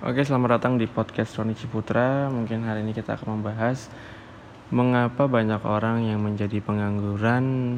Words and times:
Oke, 0.00 0.24
selamat 0.24 0.56
datang 0.56 0.80
di 0.80 0.88
podcast 0.88 1.36
Roni 1.36 1.52
Ciputra. 1.52 2.32
Mungkin 2.32 2.64
hari 2.64 2.80
ini 2.80 2.96
kita 2.96 3.20
akan 3.20 3.36
membahas 3.36 3.92
mengapa 4.72 5.28
banyak 5.28 5.60
orang 5.60 6.08
yang 6.08 6.24
menjadi 6.24 6.56
pengangguran 6.64 7.76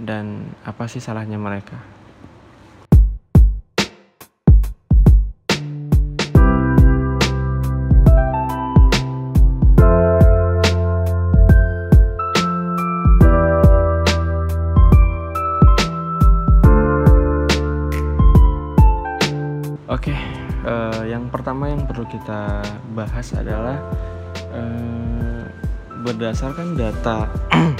dan 0.00 0.56
apa 0.64 0.88
sih 0.88 1.04
salahnya 1.04 1.36
mereka. 1.36 1.76
Kita 22.14 22.62
bahas 22.94 23.26
adalah 23.34 23.82
eh, 24.54 25.42
berdasarkan 26.06 26.78
data 26.78 27.26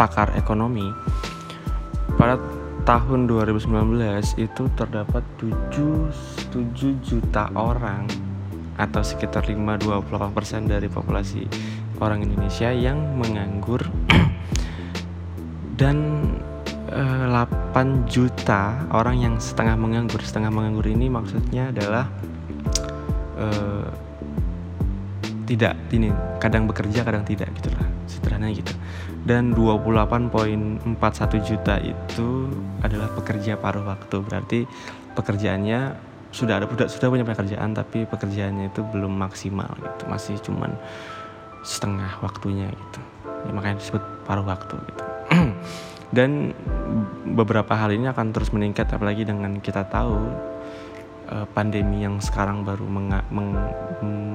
pakar 0.00 0.36
ekonomi 0.36 0.92
pada 2.20 2.36
tahun 2.84 3.28
2019 3.28 3.68
itu 4.40 4.62
terdapat 4.76 5.20
7, 5.40 6.08
7 6.52 7.04
juta 7.04 7.52
orang 7.52 8.08
atau 8.78 9.02
sekitar 9.02 9.44
5-28% 9.44 10.70
dari 10.70 10.88
populasi 10.88 11.44
orang 11.98 12.24
Indonesia 12.24 12.70
yang 12.70 13.18
menganggur. 13.18 13.82
Dan 15.80 16.26
eh, 16.90 17.26
8 17.28 18.08
juta 18.08 18.86
orang 18.94 19.20
yang 19.20 19.34
setengah 19.36 19.74
menganggur. 19.76 20.22
Setengah 20.22 20.50
menganggur 20.50 20.86
ini 20.88 21.10
maksudnya 21.10 21.74
adalah 21.74 22.08
eh, 23.38 23.88
tidak 25.48 25.74
ini 25.96 26.12
kadang 26.36 26.68
bekerja 26.68 27.00
kadang 27.00 27.24
tidak 27.24 27.48
gitulah 27.56 27.88
sederhana 28.04 28.52
gitu. 28.52 28.74
Dan 29.24 29.52
28.41 29.56 30.92
juta 31.44 31.80
itu 31.80 32.28
adalah 32.84 33.08
pekerja 33.12 33.56
paruh 33.56 33.84
waktu. 33.84 34.16
Berarti 34.24 34.58
pekerjaannya 35.16 35.96
sudah 36.28 36.60
ada 36.60 36.66
sudah, 36.68 36.88
sudah 36.92 37.08
punya 37.08 37.24
pekerjaan 37.24 37.72
tapi 37.72 38.04
pekerjaannya 38.04 38.68
itu 38.72 38.84
belum 38.84 39.16
maksimal 39.16 39.68
gitu. 39.80 40.02
Masih 40.08 40.36
cuman 40.44 40.76
setengah 41.64 42.20
waktunya 42.20 42.68
gitu. 42.68 43.00
Ya, 43.48 43.50
makanya 43.52 43.80
disebut 43.80 44.02
paruh 44.28 44.44
waktu 44.44 44.76
gitu. 44.76 45.04
Dan 46.16 46.56
beberapa 47.36 47.76
hal 47.76 47.92
ini 47.92 48.08
akan 48.08 48.32
terus 48.32 48.48
meningkat 48.52 48.88
apalagi 48.92 49.28
dengan 49.28 49.60
kita 49.60 49.84
tahu 49.92 50.16
uh, 51.30 51.46
pandemi 51.52 52.02
yang 52.04 52.18
sekarang 52.18 52.64
baru 52.64 52.84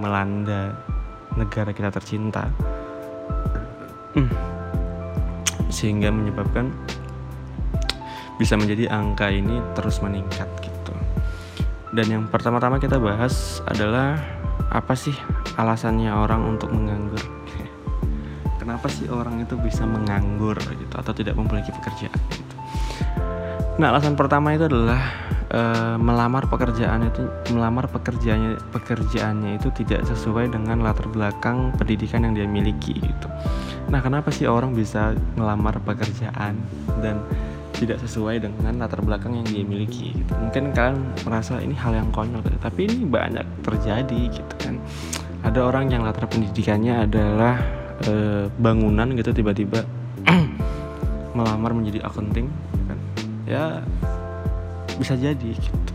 melanda 0.02 0.77
negara 1.33 1.73
kita 1.73 1.89
tercinta. 1.89 2.50
Hmm. 4.13 4.30
sehingga 5.73 6.13
menyebabkan 6.13 6.69
bisa 8.38 8.53
menjadi 8.53 8.94
angka 8.94 9.25
ini 9.33 9.58
terus 9.73 10.05
meningkat 10.05 10.45
gitu. 10.61 10.94
Dan 11.97 12.05
yang 12.13 12.23
pertama-tama 12.30 12.77
kita 12.77 13.02
bahas 13.02 13.57
adalah 13.66 14.22
apa 14.69 14.94
sih 14.94 15.17
alasannya 15.57 16.13
orang 16.13 16.45
untuk 16.45 16.69
menganggur? 16.69 17.25
Kenapa 18.61 18.85
sih 18.85 19.09
orang 19.09 19.41
itu 19.41 19.57
bisa 19.57 19.81
menganggur 19.83 20.55
gitu 20.55 20.94
atau 20.94 21.09
tidak 21.09 21.33
memiliki 21.33 21.73
pekerjaan 21.73 22.22
gitu? 22.30 22.55
Nah 23.81 23.89
alasan 23.89 24.13
pertama 24.13 24.53
itu 24.53 24.69
adalah 24.69 25.32
e, 25.53 25.61
melamar 26.01 26.49
pekerjaan 26.49 27.05
itu 27.07 27.23
melamar 27.53 27.85
pekerjaannya 27.87 28.57
pekerjaannya 28.73 29.61
itu 29.61 29.69
tidak 29.77 30.03
sesuai 30.09 30.49
dengan 30.49 30.81
latar 30.81 31.05
belakang 31.13 31.71
pendidikan 31.77 32.25
yang 32.25 32.33
dia 32.33 32.47
miliki 32.49 32.97
gitu 32.97 33.27
nah 33.93 34.01
kenapa 34.01 34.33
sih 34.33 34.49
orang 34.49 34.73
bisa 34.73 35.13
melamar 35.37 35.77
pekerjaan 35.85 36.57
dan 37.00 37.22
tidak 37.73 38.00
sesuai 38.05 38.39
dengan 38.39 38.79
latar 38.79 39.01
belakang 39.01 39.33
yang 39.33 39.47
dia 39.50 39.66
miliki 39.66 40.13
gitu. 40.13 40.31
mungkin 40.39 40.72
kalian 40.72 40.97
merasa 41.25 41.57
ini 41.59 41.73
hal 41.73 41.94
yang 41.94 42.09
konyol 42.13 42.41
gitu. 42.45 42.57
tapi 42.61 42.89
ini 42.89 43.05
banyak 43.05 43.45
terjadi 43.66 44.19
gitu 44.29 44.53
kan 44.61 44.78
ada 45.44 45.59
orang 45.59 45.91
yang 45.91 46.07
latar 46.07 46.25
pendidikannya 46.29 47.03
adalah 47.03 47.59
e, 48.07 48.47
bangunan 48.61 49.11
gitu 49.19 49.35
tiba-tiba 49.35 49.83
melamar 51.38 51.75
menjadi 51.75 52.05
accounting 52.07 52.47
kan 52.88 52.97
ya 53.44 53.83
bisa 55.03 55.19
jadi 55.19 55.52
gitu. 55.52 55.94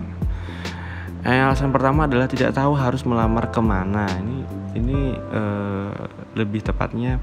Eh, 1.24 1.40
alasan 1.40 1.74
pertama 1.74 2.06
adalah 2.06 2.30
tidak 2.30 2.54
tahu 2.54 2.78
harus 2.78 3.02
melamar 3.02 3.50
ke 3.50 3.58
mana. 3.58 4.06
Ini 4.06 4.36
ini 4.76 4.98
eh, 5.16 5.92
lebih 6.36 6.62
tepatnya 6.62 7.18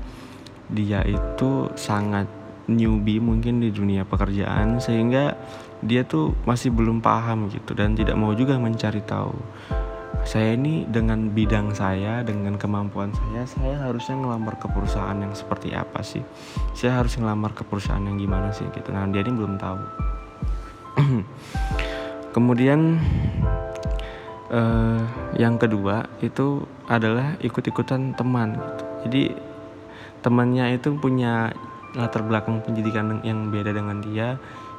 dia 0.68 1.06
itu 1.06 1.70
sangat 1.78 2.26
newbie 2.66 3.22
mungkin 3.22 3.62
di 3.62 3.70
dunia 3.70 4.04
pekerjaan 4.04 4.82
sehingga 4.82 5.38
dia 5.86 6.02
tuh 6.02 6.34
masih 6.50 6.74
belum 6.74 6.98
paham 7.00 7.48
gitu 7.54 7.78
dan 7.78 7.94
tidak 7.94 8.18
mau 8.18 8.34
juga 8.34 8.58
mencari 8.58 9.00
tahu. 9.06 9.38
Saya 10.26 10.58
ini 10.58 10.90
dengan 10.90 11.30
bidang 11.30 11.78
saya 11.78 12.26
dengan 12.26 12.58
kemampuan 12.58 13.14
saya 13.14 13.46
saya 13.46 13.78
harusnya 13.78 14.18
ngelamar 14.18 14.58
ke 14.58 14.66
perusahaan 14.74 15.16
yang 15.22 15.38
seperti 15.38 15.72
apa 15.78 16.02
sih? 16.02 16.26
Saya 16.74 17.00
harus 17.00 17.14
ngelamar 17.16 17.54
ke 17.54 17.62
perusahaan 17.62 18.02
yang 18.02 18.18
gimana 18.18 18.50
sih 18.50 18.66
gitu. 18.74 18.90
Nah 18.90 19.06
dia 19.14 19.22
ini 19.22 19.38
belum 19.38 19.62
tahu 19.62 20.15
kemudian 22.36 23.00
uh, 24.52 25.02
yang 25.36 25.60
kedua 25.60 26.08
itu 26.24 26.64
adalah 26.88 27.36
ikut-ikutan 27.42 28.16
teman 28.16 28.56
gitu. 28.56 28.84
jadi 29.08 29.24
temannya 30.26 30.82
itu 30.82 30.98
punya 30.98 31.54
latar 31.96 32.26
belakang 32.26 32.60
pendidikan 32.66 33.24
yang 33.24 33.54
beda 33.54 33.72
dengan 33.72 34.02
dia. 34.02 34.36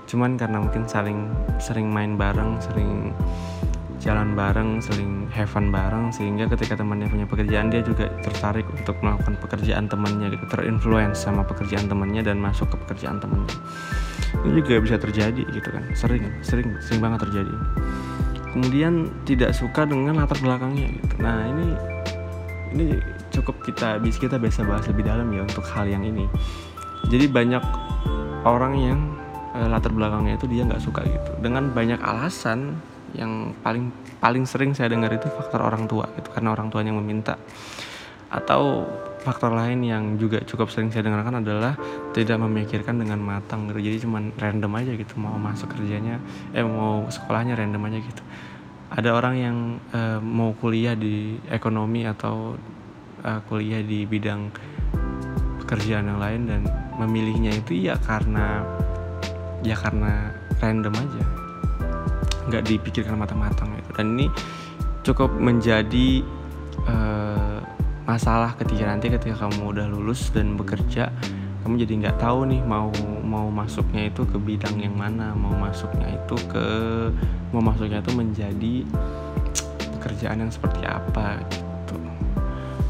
Cuman 0.07 0.39
karena 0.39 0.63
mungkin 0.63 0.87
saling 0.87 1.31
sering 1.59 1.91
main 1.91 2.15
bareng 2.15 2.59
sering 2.59 3.11
jalan 4.03 4.39
bareng 4.39 4.79
sering 4.79 5.27
have 5.35 5.51
fun 5.51 5.75
bareng 5.75 6.15
sehingga 6.15 6.47
ketika 6.51 6.79
temannya 6.79 7.11
punya 7.11 7.27
pekerjaan 7.27 7.71
dia 7.71 7.83
juga 7.83 8.07
tertarik 8.23 8.67
untuk 8.71 8.95
melakukan 9.03 9.35
pekerjaan 9.39 9.87
temannya 9.91 10.35
gitu. 10.35 10.45
Terinfluence 10.51 11.27
sama 11.27 11.43
pekerjaan 11.43 11.87
temannya 11.91 12.23
dan 12.23 12.39
masuk 12.39 12.71
ke 12.71 12.77
pekerjaan 12.87 13.19
temannya 13.19 13.55
itu 14.45 14.63
juga 14.63 14.75
bisa 14.83 14.97
terjadi 14.97 15.43
gitu 15.51 15.69
kan. 15.69 15.83
Sering 15.93 16.25
sering 16.41 16.69
sering 16.83 17.01
banget 17.03 17.29
terjadi. 17.29 17.55
Kemudian 18.57 19.13
tidak 19.29 19.53
suka 19.53 19.85
dengan 19.85 20.17
latar 20.17 20.41
belakangnya 20.41 20.89
gitu. 20.97 21.15
Nah 21.21 21.45
ini 21.45 21.67
ini 22.73 22.85
cukup 23.33 23.61
kita 23.63 24.01
bisa 24.01 24.17
kita 24.17 24.37
biasa 24.41 24.65
bahas 24.65 24.89
lebih 24.89 25.05
dalam 25.05 25.29
ya 25.33 25.45
untuk 25.45 25.65
hal 25.77 25.85
yang 25.85 26.03
ini. 26.03 26.25
Jadi 27.07 27.29
banyak 27.29 27.63
orang 28.49 28.75
yang 28.81 29.01
eh, 29.55 29.69
latar 29.69 29.93
belakangnya 29.93 30.41
itu 30.41 30.47
dia 30.49 30.65
nggak 30.65 30.83
suka 30.83 31.05
gitu. 31.05 31.31
Dengan 31.45 31.71
banyak 31.71 32.01
alasan 32.01 32.81
yang 33.15 33.55
paling 33.61 33.93
paling 34.19 34.45
sering 34.45 34.73
saya 34.75 34.93
dengar 34.93 35.13
itu 35.13 35.29
faktor 35.31 35.61
orang 35.61 35.85
tua 35.85 36.09
gitu. 36.17 36.33
Karena 36.33 36.57
orang 36.57 36.73
tuanya 36.73 36.97
meminta. 36.97 37.37
Atau 38.33 38.89
faktor 39.27 39.51
lain 39.51 39.83
yang 39.83 40.15
juga 40.15 40.39
cukup 40.47 40.71
sering 40.71 40.95
saya 40.95 41.03
dengarkan 41.03 41.43
adalah 41.43 41.75
tidak 42.15 42.39
memikirkan 42.39 43.03
dengan 43.03 43.19
matang 43.19 43.67
gitu. 43.67 43.83
Jadi 43.83 44.07
cuman 44.07 44.31
random 44.39 44.73
aja 44.79 44.93
gitu 44.95 45.19
mau 45.19 45.35
masuk 45.35 45.75
kerjanya 45.75 46.23
eh 46.55 46.63
mau 46.63 47.03
sekolahnya 47.11 47.59
random 47.59 47.83
aja 47.91 47.99
gitu. 47.99 48.23
Ada 48.95 49.11
orang 49.11 49.35
yang 49.35 49.57
eh, 49.91 50.23
mau 50.23 50.55
kuliah 50.55 50.95
di 50.95 51.43
ekonomi 51.51 52.07
atau 52.07 52.55
eh, 53.27 53.41
kuliah 53.51 53.83
di 53.83 54.07
bidang 54.07 54.55
pekerjaan 55.67 56.07
yang 56.07 56.23
lain 56.23 56.41
dan 56.47 56.61
memilihnya 57.03 57.59
itu 57.59 57.75
ya 57.91 57.99
karena 57.99 58.63
ya 59.67 59.75
karena 59.75 60.31
random 60.63 60.95
aja. 60.95 61.25
Nggak 62.47 62.63
dipikirkan 62.71 63.19
matang-matang 63.19 63.75
gitu. 63.75 63.91
Dan 63.91 64.15
ini 64.15 64.31
cukup 65.03 65.35
menjadi 65.35 66.23
uh, 66.87 67.26
masalah 68.07 68.55
ketika 68.55 68.87
nanti 68.87 69.11
ketika 69.11 69.47
kamu 69.47 69.75
udah 69.75 69.87
lulus 69.91 70.31
dan 70.31 70.55
bekerja 70.55 71.11
kamu 71.67 71.83
jadi 71.83 71.93
nggak 72.07 72.17
tahu 72.23 72.47
nih 72.47 72.63
mau 72.63 72.95
mau 73.27 73.51
masuknya 73.51 74.07
itu 74.07 74.23
ke 74.23 74.39
bidang 74.39 74.79
yang 74.79 74.95
mana 74.95 75.35
mau 75.35 75.51
masuknya 75.51 76.15
itu 76.15 76.39
ke 76.47 76.67
mau 77.51 77.59
masuknya 77.59 77.99
itu 77.99 78.15
menjadi 78.15 78.75
pekerjaan 79.99 80.47
yang 80.47 80.53
seperti 80.55 80.87
apa 80.87 81.43
gitu. 81.51 81.99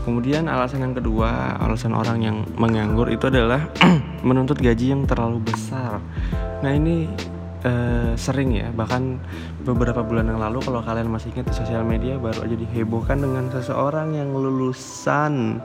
Kemudian 0.05 0.53
alasan 0.53 0.85
yang 0.85 0.93
kedua 0.93 1.57
alasan 1.57 1.97
orang 1.97 2.21
yang 2.21 2.37
menganggur 2.61 3.09
itu 3.09 3.33
adalah 3.33 3.65
menuntut 4.29 4.61
gaji 4.61 4.93
yang 4.93 5.09
terlalu 5.09 5.41
besar. 5.41 5.97
Nah 6.61 6.77
ini 6.77 7.09
uh, 7.67 8.13
sering 8.15 8.55
ya 8.55 8.71
bahkan 8.71 9.19
beberapa 9.67 10.01
bulan 10.07 10.31
yang 10.31 10.41
lalu 10.41 10.63
kalau 10.63 10.81
kalian 10.81 11.11
masih 11.11 11.35
ingat 11.35 11.51
di 11.51 11.55
sosial 11.55 11.83
media 11.83 12.17
baru 12.17 12.47
aja 12.47 12.57
dihebohkan 12.57 13.19
dengan 13.19 13.51
seseorang 13.51 14.15
yang 14.15 14.31
lulusan 14.31 15.59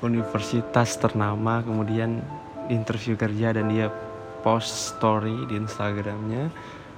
universitas 0.00 0.96
ternama 0.96 1.60
kemudian 1.60 2.24
interview 2.72 3.14
kerja 3.14 3.52
dan 3.52 3.68
dia 3.68 3.92
post 4.40 4.96
story 4.96 5.44
di 5.46 5.60
Instagramnya 5.60 6.48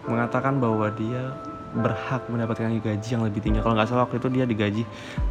mengatakan 0.07 0.63
bahwa 0.63 0.91
dia 0.95 1.35
berhak 1.73 2.29
mendapatkan 2.29 2.69
gaji 2.69 3.09
yang 3.09 3.25
lebih 3.25 3.41
tinggi. 3.41 3.65
Kalau 3.65 3.73
nggak 3.73 3.89
salah 3.89 4.05
waktu 4.05 4.21
itu 4.21 4.29
dia 4.29 4.45
digaji 4.45 4.83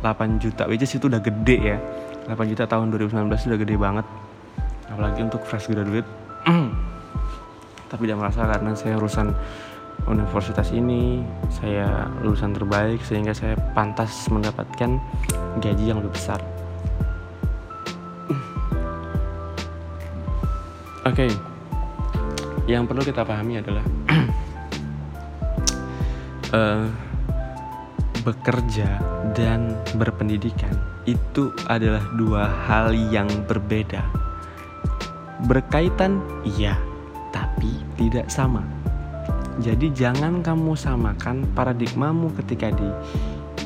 8 0.02 0.42
juta 0.42 0.66
which 0.66 0.82
is 0.82 0.92
itu 0.92 1.06
udah 1.06 1.22
gede 1.22 1.58
ya. 1.76 1.78
8 2.26 2.52
juta 2.52 2.66
tahun 2.66 2.90
2019 2.90 3.30
itu 3.30 3.48
udah 3.52 3.62
gede 3.62 3.76
banget. 3.78 4.06
Apalagi 4.90 5.22
untuk 5.24 5.46
fresh 5.46 5.70
graduate 5.70 6.08
tapi 7.92 8.08
tidak 8.08 8.24
merasa 8.24 8.48
karena 8.48 8.72
saya 8.72 8.96
urusan 8.96 9.36
universitas 10.08 10.72
ini 10.72 11.28
saya 11.52 12.08
lulusan 12.24 12.56
terbaik 12.56 13.04
sehingga 13.04 13.36
saya 13.36 13.60
pantas 13.76 14.32
mendapatkan 14.32 14.96
gaji 15.60 15.84
yang 15.92 16.00
lebih 16.00 16.16
besar 16.16 16.40
oke 21.04 21.12
okay. 21.12 21.28
yang 22.72 22.88
perlu 22.88 23.04
kita 23.04 23.28
pahami 23.28 23.60
adalah 23.60 23.84
uh, 26.56 26.88
bekerja 28.26 29.04
dan 29.36 29.76
berpendidikan 30.00 30.92
itu 31.10 31.50
adalah 31.66 32.04
dua 32.14 32.46
hal 32.70 32.94
yang 32.94 33.26
berbeda. 33.50 34.06
Berkaitan, 35.50 36.22
iya, 36.46 36.78
tapi 37.52 37.78
tidak 38.00 38.32
sama. 38.32 38.64
Jadi 39.60 39.92
jangan 39.92 40.40
kamu 40.40 40.74
samakan 40.74 41.44
paradigmamu 41.52 42.32
ketika 42.40 42.72
di 42.72 42.88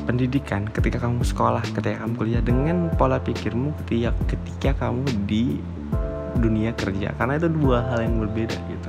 pendidikan, 0.04 0.66
ketika 0.68 0.98
kamu 1.00 1.22
sekolah, 1.22 1.62
ketika 1.70 2.02
kamu 2.02 2.12
kuliah 2.18 2.42
dengan 2.42 2.90
pola 2.98 3.22
pikirmu 3.22 3.70
ketika 3.86 4.10
ketika 4.26 4.90
kamu 4.90 5.06
di 5.24 5.62
dunia 6.42 6.74
kerja. 6.74 7.14
Karena 7.16 7.38
itu 7.38 7.48
dua 7.48 7.86
hal 7.88 8.04
yang 8.04 8.20
berbeda 8.20 8.58
gitu. 8.68 8.88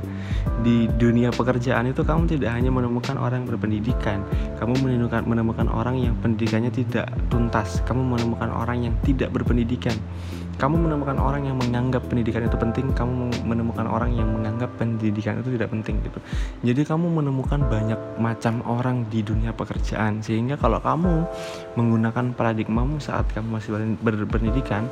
Di 0.65 0.89
dunia 0.99 1.29
pekerjaan 1.29 1.88
itu 1.88 2.01
kamu 2.01 2.27
tidak 2.27 2.51
hanya 2.51 2.73
menemukan 2.73 3.15
orang 3.15 3.45
yang 3.45 3.49
berpendidikan 3.55 4.25
kamu 4.57 4.73
menemukan 4.81 5.21
menemukan 5.23 5.69
orang 5.69 6.01
yang 6.01 6.17
pendidikannya 6.17 6.73
tidak 6.73 7.13
tuntas 7.29 7.85
kamu 7.85 8.17
menemukan 8.17 8.49
orang 8.49 8.89
yang 8.89 8.95
tidak 9.05 9.29
berpendidikan 9.29 9.94
kamu 10.57 10.89
menemukan 10.89 11.18
orang 11.21 11.45
yang 11.45 11.57
menganggap 11.62 12.01
pendidikan 12.09 12.42
itu 12.50 12.57
penting 12.57 12.89
kamu 12.98 13.30
menemukan 13.45 13.86
orang 13.86 14.09
yang 14.18 14.25
menganggap 14.25 14.74
pendidikan 14.81 15.38
itu 15.38 15.54
tidak 15.54 15.69
penting 15.69 16.01
gitu. 16.01 16.19
Jadi 16.65 16.81
kamu 16.81 17.06
menemukan 17.21 17.62
banyak 17.69 18.01
macam 18.18 18.65
orang 18.65 19.06
di 19.13 19.21
dunia 19.21 19.54
pekerjaan 19.54 20.25
sehingga 20.25 20.57
kalau 20.57 20.81
kamu 20.81 21.30
menggunakan 21.77 22.33
paradigmamu 22.33 22.98
saat 22.98 23.30
kamu 23.38 23.62
masih 23.62 23.69
berpendidikan 24.01 24.89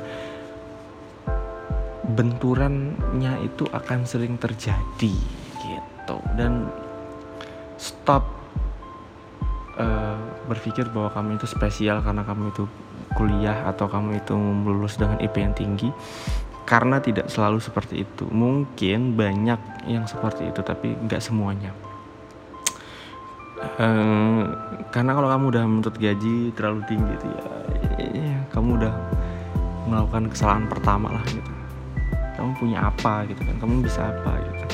benturannya 2.14 3.42
itu 3.42 3.66
akan 3.74 4.06
sering 4.06 4.38
terjadi 4.38 5.14
gitu. 5.66 6.16
Dan 6.38 6.70
stop 7.74 8.35
uh, 9.80 10.18
berpikir 10.48 10.88
bahwa 10.92 11.12
kamu 11.12 11.40
itu 11.40 11.46
spesial 11.48 12.00
karena 12.00 12.24
kamu 12.24 12.52
itu 12.52 12.64
kuliah 13.16 13.64
atau 13.68 13.88
kamu 13.88 14.20
itu 14.20 14.36
lulus 14.36 15.00
dengan 15.00 15.16
IP 15.20 15.40
yang 15.40 15.56
tinggi 15.56 15.88
karena 16.66 16.98
tidak 16.98 17.30
selalu 17.30 17.62
seperti 17.62 18.02
itu. 18.02 18.26
Mungkin 18.28 19.14
banyak 19.14 19.86
yang 19.86 20.04
seperti 20.04 20.50
itu 20.50 20.60
tapi 20.60 20.92
nggak 20.98 21.22
semuanya. 21.22 21.70
Uh, 23.80 24.52
karena 24.92 25.16
kalau 25.16 25.32
kamu 25.32 25.44
udah 25.48 25.62
menuntut 25.64 25.96
gaji 25.96 26.52
terlalu 26.52 26.84
tinggi 26.84 27.12
itu 27.16 27.26
ya, 27.32 27.42
ya 28.28 28.38
kamu 28.52 28.76
udah 28.84 28.94
melakukan 29.88 30.28
kesalahan 30.28 30.66
pertama 30.68 31.16
lah 31.16 31.24
gitu. 31.30 31.52
Kamu 32.36 32.50
punya 32.60 32.84
apa 32.84 33.24
gitu 33.30 33.40
kan? 33.40 33.56
Kamu 33.56 33.80
bisa 33.80 34.12
apa 34.12 34.32
gitu? 34.44 34.64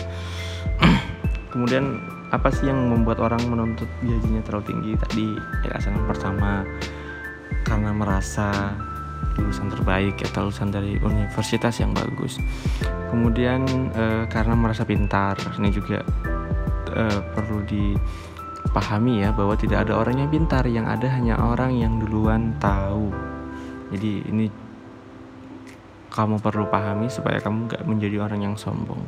Kemudian 1.55 2.03
apa 2.33 2.49
sih 2.49 2.65
yang 2.65 2.89
membuat 2.89 3.21
orang 3.21 3.45
menuntut 3.45 3.89
gajinya 4.01 4.41
terlalu 4.41 4.65
tinggi? 4.73 4.93
Tadi 4.97 5.27
alasan 5.69 6.01
yang 6.01 6.09
pertama 6.09 6.65
karena 7.69 7.93
merasa 7.93 8.73
lulusan 9.37 9.69
terbaik 9.69 10.17
atau 10.33 10.49
lulusan 10.49 10.73
dari 10.73 10.97
universitas 11.05 11.77
yang 11.85 11.93
bagus. 11.93 12.41
Kemudian 13.13 13.69
e, 13.93 14.05
karena 14.33 14.57
merasa 14.57 14.89
pintar 14.89 15.37
ini 15.61 15.69
juga 15.69 16.01
e, 16.89 17.05
perlu 17.37 17.61
dipahami 17.69 19.29
ya 19.29 19.37
bahwa 19.37 19.53
tidak 19.53 19.85
ada 19.85 20.01
orang 20.01 20.25
yang 20.25 20.31
pintar 20.33 20.65
yang 20.65 20.89
ada 20.89 21.13
hanya 21.13 21.37
orang 21.37 21.77
yang 21.77 22.01
duluan 22.01 22.57
tahu. 22.57 23.13
Jadi 23.93 24.25
ini 24.33 24.49
kamu 26.09 26.41
perlu 26.41 26.65
pahami 26.69 27.13
supaya 27.13 27.41
kamu 27.41 27.73
gak 27.73 27.85
menjadi 27.85 28.25
orang 28.25 28.41
yang 28.41 28.57
sombong. 28.57 29.01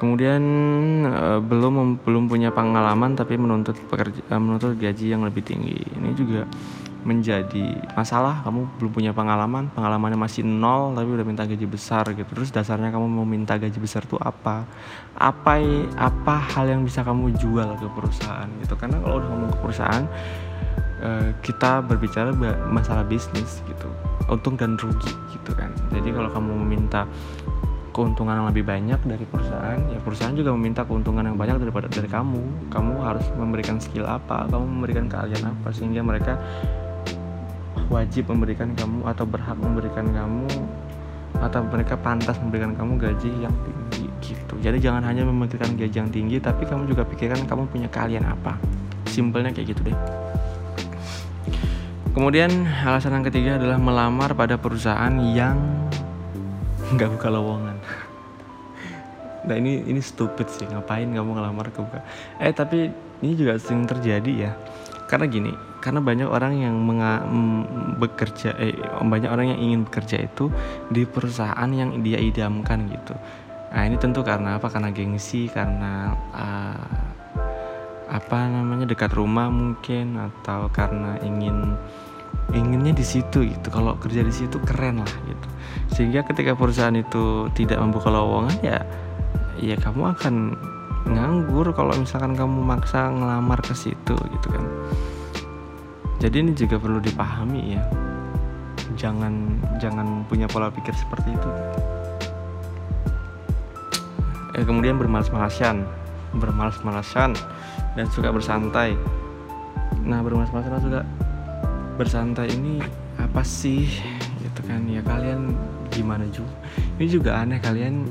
Kemudian 0.00 0.42
uh, 1.04 1.44
belum 1.44 2.00
belum 2.00 2.24
punya 2.32 2.48
pengalaman 2.48 3.12
tapi 3.12 3.36
menuntut 3.36 3.76
pekerja 3.84 4.24
uh, 4.32 4.40
menuntut 4.40 4.80
gaji 4.80 5.12
yang 5.12 5.28
lebih 5.28 5.44
tinggi. 5.44 5.76
Ini 5.76 6.16
juga 6.16 6.48
menjadi 7.00 7.80
masalah 7.96 8.44
kamu 8.44 8.76
belum 8.76 8.92
punya 8.92 9.12
pengalaman 9.16 9.72
pengalamannya 9.72 10.20
masih 10.20 10.44
nol 10.44 10.92
tapi 10.92 11.08
udah 11.08 11.26
minta 11.28 11.44
gaji 11.44 11.68
besar 11.68 12.08
gitu. 12.16 12.28
Terus 12.32 12.48
dasarnya 12.48 12.88
kamu 12.88 13.12
mau 13.12 13.28
minta 13.28 13.60
gaji 13.60 13.76
besar 13.76 14.08
tuh 14.08 14.16
apa? 14.16 14.64
Apa 15.20 15.60
apa 16.00 16.36
hal 16.56 16.72
yang 16.72 16.80
bisa 16.80 17.04
kamu 17.04 17.36
jual 17.36 17.76
ke 17.76 17.84
perusahaan 17.92 18.48
gitu? 18.64 18.80
Karena 18.80 19.04
kalau 19.04 19.20
udah 19.20 19.28
ngomong 19.36 19.50
ke 19.52 19.58
perusahaan 19.60 20.04
eh, 21.04 21.28
kita 21.44 21.84
berbicara 21.84 22.32
masalah 22.72 23.04
bisnis 23.04 23.60
gitu. 23.68 23.88
Untung 24.32 24.56
dan 24.56 24.80
rugi 24.80 25.12
gitu 25.32 25.52
kan. 25.52 25.72
Jadi 25.92 26.08
kalau 26.12 26.32
kamu 26.32 26.52
meminta 26.64 27.04
keuntungan 27.90 28.38
yang 28.38 28.48
lebih 28.48 28.64
banyak 28.64 29.00
dari 29.02 29.24
perusahaan 29.26 29.78
ya 29.90 29.98
perusahaan 29.98 30.34
juga 30.34 30.54
meminta 30.54 30.86
keuntungan 30.86 31.26
yang 31.26 31.36
banyak 31.36 31.58
daripada 31.58 31.90
dari 31.90 32.06
kamu. 32.06 32.70
Kamu 32.70 32.92
harus 33.02 33.26
memberikan 33.34 33.76
skill 33.82 34.06
apa 34.06 34.46
kamu 34.46 34.64
memberikan 34.66 35.04
keahlian 35.10 35.44
apa 35.50 35.68
sehingga 35.74 36.00
mereka 36.02 36.38
wajib 37.90 38.30
memberikan 38.30 38.70
kamu 38.78 39.02
atau 39.10 39.24
berhak 39.26 39.58
memberikan 39.58 40.06
kamu 40.14 40.46
atau 41.40 41.60
mereka 41.66 41.94
pantas 41.98 42.36
memberikan 42.38 42.72
kamu 42.78 42.92
gaji 43.00 43.30
yang 43.42 43.54
tinggi 43.66 44.06
gitu. 44.22 44.54
Jadi 44.62 44.78
jangan 44.78 45.02
hanya 45.06 45.26
memikirkan 45.26 45.74
gaji 45.74 45.96
yang 45.98 46.10
tinggi 46.12 46.36
tapi 46.38 46.68
kamu 46.68 46.86
juga 46.86 47.02
pikirkan 47.02 47.46
kamu 47.48 47.66
punya 47.66 47.88
keahlian 47.90 48.22
apa. 48.26 48.54
Simpelnya 49.10 49.50
kayak 49.50 49.74
gitu 49.74 49.90
deh. 49.90 49.98
Kemudian 52.10 52.50
alasan 52.82 53.22
yang 53.22 53.26
ketiga 53.26 53.56
adalah 53.56 53.78
melamar 53.78 54.34
pada 54.34 54.58
perusahaan 54.58 55.14
yang 55.30 55.56
nggak 56.94 57.10
buka 57.16 57.28
lowongan. 57.30 57.76
Nah 59.46 59.54
ini 59.56 59.86
ini 59.88 60.00
stupid 60.04 60.46
sih 60.52 60.68
ngapain 60.68 61.08
kamu 61.08 61.30
ngelamar 61.38 61.72
ke 61.72 61.80
buka. 61.80 62.00
Eh 62.42 62.52
tapi 62.52 62.92
ini 63.24 63.32
juga 63.36 63.56
sering 63.56 63.88
terjadi 63.88 64.32
ya. 64.50 64.52
Karena 65.10 65.26
gini, 65.26 65.50
karena 65.82 65.98
banyak 65.98 66.28
orang 66.30 66.54
yang 66.62 66.76
menga, 66.86 67.26
bekerja, 67.98 68.54
eh 68.62 68.78
banyak 69.02 69.26
orang 69.26 69.50
yang 69.50 69.58
ingin 69.58 69.80
bekerja 69.82 70.22
itu 70.22 70.54
di 70.86 71.02
perusahaan 71.02 71.66
yang 71.66 71.98
dia 72.06 72.22
idamkan 72.22 72.86
gitu. 72.86 73.18
Nah 73.74 73.82
ini 73.86 73.98
tentu 73.98 74.22
karena 74.22 74.62
apa? 74.62 74.70
Karena 74.70 74.94
gengsi, 74.94 75.50
karena 75.50 76.14
uh, 76.30 76.86
apa 78.10 78.38
namanya 78.50 78.86
dekat 78.86 79.14
rumah 79.14 79.50
mungkin 79.50 80.18
atau 80.18 80.70
karena 80.70 81.18
ingin 81.22 81.74
inginnya 82.50 82.94
di 82.94 83.04
situ 83.06 83.46
gitu. 83.46 83.68
Kalau 83.70 83.94
kerja 83.98 84.26
di 84.26 84.34
situ 84.34 84.58
keren 84.62 85.02
lah 85.02 85.14
gitu. 85.26 85.46
Sehingga 85.94 86.26
ketika 86.26 86.54
perusahaan 86.54 86.94
itu 86.94 87.50
tidak 87.54 87.78
membuka 87.78 88.10
lowongan 88.10 88.56
ya 88.62 88.78
ya 89.60 89.76
kamu 89.76 90.16
akan 90.16 90.56
nganggur 91.04 91.72
kalau 91.76 91.92
misalkan 91.96 92.32
kamu 92.32 92.60
maksa 92.64 93.10
ngelamar 93.10 93.60
ke 93.62 93.74
situ 93.74 94.14
gitu 94.14 94.48
kan. 94.50 94.64
Jadi 96.20 96.36
ini 96.44 96.52
juga 96.52 96.76
perlu 96.76 97.00
dipahami 97.00 97.78
ya. 97.78 97.82
Jangan 98.98 99.32
jangan 99.80 100.26
punya 100.28 100.44
pola 100.50 100.68
pikir 100.68 100.92
seperti 100.92 101.32
itu. 101.32 101.50
Eh, 104.58 104.64
kemudian 104.66 105.00
bermalas-malasan 105.00 106.00
bermalas-malasan 106.36 107.34
dan 107.98 108.06
suka 108.10 108.30
bersantai. 108.30 108.94
Nah 110.06 110.22
bermalas-malasan 110.22 110.78
suka 110.78 111.00
bersantai 112.00 112.48
ini 112.56 112.80
apa 113.20 113.44
sih? 113.44 113.84
Gitu 114.40 114.60
kan 114.64 114.88
ya 114.88 115.04
kalian 115.04 115.52
gimana 115.92 116.24
juga 116.32 116.56
ini 116.96 117.06
juga 117.12 117.44
aneh 117.44 117.60
kalian 117.60 118.08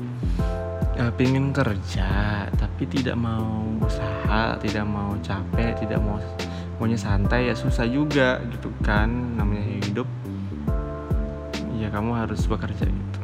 uh, 0.94 1.10
pingin 1.18 1.50
kerja 1.50 2.46
tapi 2.54 2.86
tidak 2.86 3.18
mau 3.18 3.66
usaha 3.82 4.54
tidak 4.62 4.86
mau 4.86 5.18
capek 5.18 5.74
tidak 5.82 5.98
mau 5.98 6.22
maunya 6.78 6.94
santai 6.94 7.50
ya 7.50 7.54
susah 7.58 7.90
juga 7.90 8.38
gitu 8.46 8.70
kan 8.86 9.10
namanya 9.34 9.66
hidup. 9.82 10.06
Ya 11.74 11.90
kamu 11.90 12.14
harus 12.14 12.46
bekerja 12.46 12.86
gitu. 12.86 13.18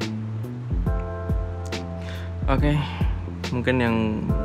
Oke 2.50 2.74
okay 2.74 2.76
mungkin 3.54 3.76
yang 3.78 3.96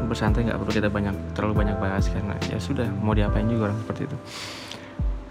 bersantai 0.06 0.46
nggak 0.46 0.60
perlu 0.62 0.74
kita 0.74 0.90
banyak 0.92 1.16
terlalu 1.34 1.66
banyak 1.66 1.78
bahas 1.82 2.06
karena 2.12 2.38
ya 2.51 2.58
sudah 2.62 2.86
mau 3.01 3.18
diapain 3.18 3.48
juga 3.50 3.72
orang 3.72 3.80
seperti 3.82 4.01
itu 4.06 4.18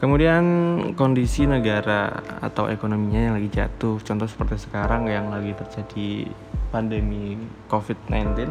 kemudian 0.00 0.44
kondisi 0.96 1.44
negara 1.44 2.24
atau 2.40 2.72
ekonominya 2.72 3.20
yang 3.30 3.34
lagi 3.36 3.52
jatuh 3.52 4.00
contoh 4.00 4.24
seperti 4.24 4.56
sekarang 4.64 5.06
yang 5.12 5.28
lagi 5.28 5.52
terjadi 5.52 6.32
pandemi 6.72 7.36
COVID-19 7.68 8.48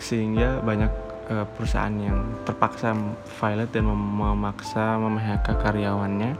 sehingga 0.00 0.64
banyak 0.64 0.88
uh, 1.28 1.46
perusahaan 1.54 1.92
yang 1.92 2.40
terpaksa 2.48 2.96
violate 3.36 3.76
dan 3.76 3.84
mem 3.92 4.00
memaksa 4.00 4.96
memihak 4.96 5.44
karyawannya 5.44 6.34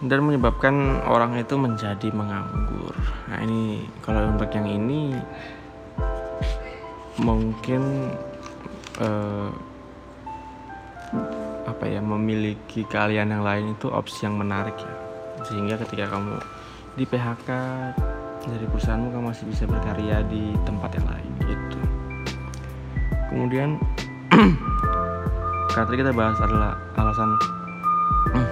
dan 0.00 0.18
menyebabkan 0.24 1.04
orang 1.04 1.36
itu 1.36 1.60
menjadi 1.60 2.08
menganggur. 2.08 2.96
Nah 3.28 3.38
ini 3.44 3.84
kalau 4.00 4.32
untuk 4.32 4.48
yang 4.56 4.64
ini 4.64 5.12
mungkin 7.20 8.08
uh, 8.96 9.52
apa 11.66 11.84
ya 11.88 12.00
memiliki 12.00 12.84
kalian 12.88 13.32
yang 13.32 13.44
lain 13.44 13.76
itu 13.76 13.88
opsi 13.92 14.28
yang 14.28 14.36
menarik 14.36 14.76
ya. 14.76 14.94
Sehingga 15.48 15.80
ketika 15.80 16.12
kamu 16.12 16.36
di 16.96 17.04
PHK 17.08 17.48
dari 18.40 18.64
perusahaanmu 18.68 19.08
kamu 19.12 19.24
masih 19.32 19.44
bisa 19.48 19.64
berkarya 19.68 20.24
di 20.28 20.56
tempat 20.64 20.96
yang 20.96 21.06
lain 21.08 21.30
gitu. 21.44 21.80
Kemudian 23.30 23.68
kata 25.76 25.92
kita 25.92 26.12
bahas 26.12 26.38
adalah 26.40 26.76
alasan 26.96 27.30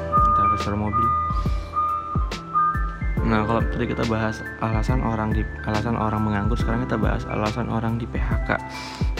kita 0.59 0.75
mobil. 0.75 1.09
Nah, 3.29 3.45
kalau 3.45 3.61
tadi 3.61 3.85
kita 3.93 4.09
bahas 4.09 4.41
alasan 4.65 5.05
orang 5.05 5.37
di 5.37 5.45
alasan 5.69 6.01
orang 6.01 6.25
menganggur, 6.25 6.57
sekarang 6.57 6.89
kita 6.89 6.97
bahas 6.97 7.29
alasan 7.29 7.69
orang 7.69 8.01
di 8.01 8.09
PHK. 8.09 8.57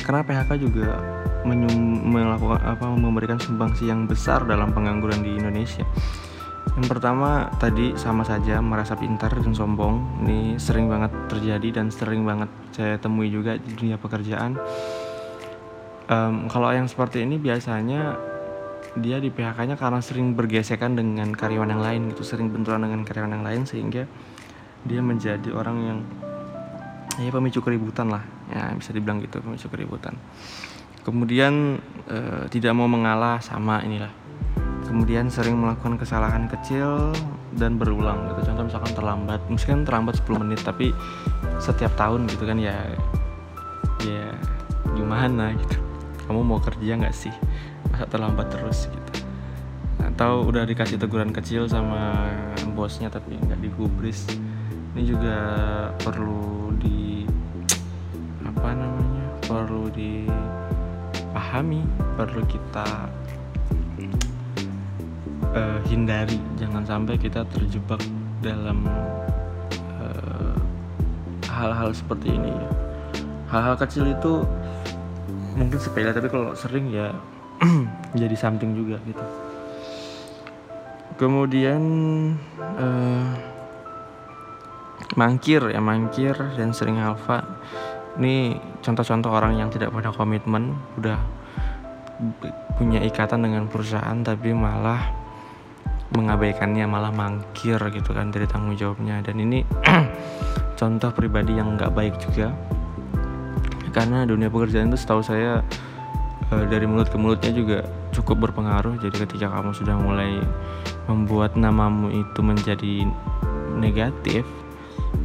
Karena 0.09 0.25
PHK 0.25 0.51
juga 0.57 0.97
menyum, 1.45 2.09
melakukan 2.09 2.65
apa 2.65 2.89
memberikan 2.97 3.37
sumbangsi 3.37 3.93
yang 3.93 4.09
besar 4.09 4.49
dalam 4.49 4.73
pengangguran 4.73 5.21
di 5.21 5.37
Indonesia. 5.37 5.85
Yang 6.81 6.97
pertama 6.97 7.53
tadi 7.61 7.93
sama 8.01 8.25
saja 8.25 8.57
merasa 8.65 8.97
pintar 8.97 9.37
dan 9.37 9.53
sombong. 9.53 10.25
Ini 10.25 10.57
sering 10.57 10.89
banget 10.89 11.13
terjadi 11.29 11.85
dan 11.85 11.93
sering 11.93 12.25
banget 12.25 12.49
saya 12.73 12.97
temui 12.97 13.29
juga 13.29 13.61
di 13.61 13.77
dunia 13.77 14.01
pekerjaan. 14.01 14.57
Um, 16.09 16.49
kalau 16.49 16.73
yang 16.73 16.89
seperti 16.89 17.29
ini 17.29 17.37
biasanya 17.37 18.17
dia 18.97 19.21
di 19.21 19.29
PHK-nya 19.29 19.77
karena 19.77 20.01
sering 20.01 20.33
bergesekan 20.33 20.97
dengan 20.97 21.37
karyawan 21.37 21.69
yang 21.69 21.85
lain 21.85 22.01
gitu 22.17 22.25
sering 22.25 22.49
benturan 22.49 22.81
dengan 22.81 23.05
karyawan 23.05 23.37
yang 23.37 23.45
lain 23.45 23.63
sehingga 23.69 24.09
dia 24.89 25.01
menjadi 25.05 25.53
orang 25.53 25.77
yang 25.85 25.99
ya 27.19 27.31
pemicu 27.35 27.61
keributan 27.61 28.09
lah. 28.09 28.23
Ya 28.49 28.71
bisa 28.75 28.95
dibilang 28.95 29.19
gitu 29.21 29.43
pemicu 29.43 29.67
keributan. 29.69 30.15
Kemudian 31.03 31.83
e, 32.07 32.19
tidak 32.53 32.73
mau 32.79 32.87
mengalah 32.87 33.43
sama 33.43 33.83
inilah. 33.83 34.11
Kemudian 34.87 35.29
sering 35.29 35.59
melakukan 35.61 36.01
kesalahan 36.01 36.49
kecil 36.49 37.13
dan 37.59 37.77
berulang 37.77 38.33
gitu. 38.33 38.53
Contoh 38.53 38.65
misalkan 38.71 38.93
terlambat 38.95 39.41
misalkan 39.51 39.83
terlambat 39.85 40.15
10 40.25 40.43
menit 40.43 40.61
tapi 40.65 40.95
setiap 41.61 41.93
tahun 41.99 42.25
gitu 42.31 42.49
kan 42.49 42.57
ya 42.57 42.77
ya 44.07 44.31
gimana 44.95 45.53
gitu. 45.59 45.77
Kamu 46.29 46.41
mau 46.45 46.61
kerja 46.63 46.97
nggak 46.97 47.17
sih? 47.17 47.35
Masa 47.93 48.07
terlambat 48.09 48.49
terus 48.49 48.89
gitu. 48.89 49.13
Atau 49.99 50.47
udah 50.49 50.65
dikasih 50.65 50.97
teguran 50.97 51.35
kecil 51.35 51.69
sama 51.69 52.31
bosnya 52.79 53.11
tapi 53.11 53.35
nggak 53.35 53.59
digubris 53.59 54.31
ini 54.99 55.15
juga 55.15 55.39
perlu 56.03 56.75
di 56.75 57.23
apa 58.43 58.75
namanya 58.75 59.31
perlu 59.47 59.87
dipahami 59.95 61.87
perlu 62.19 62.43
kita 62.51 63.07
uh, 65.55 65.79
hindari. 65.87 66.43
Jangan 66.59 66.83
sampai 66.83 67.15
kita 67.15 67.47
terjebak 67.47 68.03
dalam 68.43 68.91
eh, 70.03 70.59
hal-hal 71.47 71.95
uh, 71.95 71.95
seperti 71.95 72.35
ini 72.35 72.51
ya. 72.51 72.67
Hal-hal 73.55 73.79
kecil 73.79 74.03
itu 74.11 74.43
mungkin 75.55 75.79
sepele 75.79 76.11
tapi 76.11 76.27
kalau 76.27 76.59
sering 76.59 76.91
ya 76.91 77.15
jadi 78.19 78.35
something 78.35 78.75
juga 78.75 78.99
gitu. 79.07 79.23
Kemudian 81.23 81.87
uh, 82.83 83.58
mangkir 85.17 85.73
ya 85.73 85.81
mangkir 85.81 86.37
dan 86.37 86.77
sering 86.77 87.01
alfa 87.01 87.41
ini 88.19 88.59
contoh-contoh 88.83 89.31
orang 89.31 89.57
yang 89.57 89.71
tidak 89.71 89.95
punya 89.95 90.11
komitmen 90.11 90.75
udah 90.99 91.17
punya 92.75 92.99
ikatan 93.07 93.47
dengan 93.47 93.71
perusahaan 93.71 94.19
tapi 94.27 94.51
malah 94.51 95.29
mengabaikannya 96.09 96.89
malah 96.89 97.13
mangkir 97.13 97.77
gitu 97.93 98.17
kan 98.17 98.33
dari 98.33 98.49
tanggung 98.49 98.75
jawabnya. 98.75 99.21
Dan 99.21 99.45
ini 99.45 99.63
contoh 100.81 101.11
pribadi 101.13 101.57
yang 101.59 101.77
nggak 101.77 101.93
baik 101.93 102.15
juga. 102.19 102.53
Karena 103.93 104.25
dunia 104.25 104.49
pekerjaan 104.49 104.91
itu 104.93 104.99
setahu 105.01 105.21
saya 105.21 105.61
uh, 106.53 106.65
dari 106.69 106.89
mulut 106.89 107.13
ke 107.13 107.19
mulutnya 107.21 107.53
juga 107.53 107.79
cukup 108.17 108.49
berpengaruh. 108.49 108.97
Jadi 108.99 109.17
ketika 109.29 109.53
kamu 109.53 109.71
sudah 109.77 109.97
mulai 110.01 110.41
membuat 111.09 111.57
namamu 111.57 112.13
itu 112.13 112.41
menjadi 112.41 113.05
negatif 113.77 114.45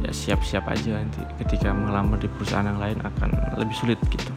ya 0.04 0.12
siap-siap 0.12 0.68
aja 0.68 1.00
nanti 1.00 1.20
ketika 1.40 1.72
melamar 1.72 2.20
di 2.20 2.28
perusahaan 2.28 2.68
yang 2.68 2.76
lain 2.76 3.00
akan 3.00 3.30
lebih 3.56 3.76
sulit 3.76 4.00
gitu. 4.12 4.32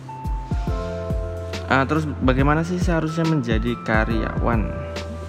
Uh, 1.68 1.84
terus 1.84 2.08
bagaimana 2.24 2.63
sih 2.63 2.80
seharusnya 2.80 3.27
menjadi 3.27 3.75
karyawan? 3.84 4.72